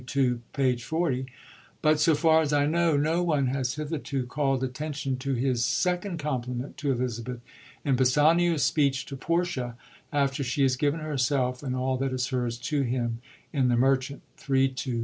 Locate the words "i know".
2.51-2.97